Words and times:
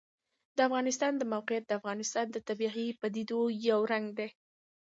د 0.55 0.57
افغانستان 0.67 1.13
د 1.17 1.23
موقعیت 1.33 1.63
د 1.67 1.71
افغانستان 1.79 2.25
د 2.31 2.37
طبیعي 2.47 2.87
پدیدو 3.01 3.39
یو 3.69 3.79
رنګ 3.91 4.05
دی. 4.17 4.29